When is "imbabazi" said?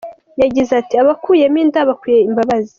2.29-2.69